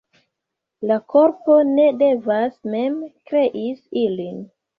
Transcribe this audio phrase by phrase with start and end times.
[0.91, 2.97] La korpo ne devas mem
[3.29, 3.69] krei
[4.07, 4.43] ilin.